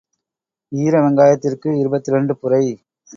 ஈர 0.71 0.93
வெங்காயத்திற்கு 1.01 1.69
இருபத்திரண்டு 1.79 2.35
புரை. 2.37 2.63